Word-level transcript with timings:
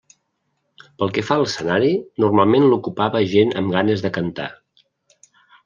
Pel 1.01 1.11
que 1.17 1.23
fa 1.27 1.37
a 1.39 1.43
l'escenari, 1.43 1.91
normalment 2.25 2.67
l'ocupava 2.71 3.23
gent 3.37 3.55
amb 3.63 3.77
ganes 3.79 4.07
de 4.07 4.15
cantar. 4.19 4.51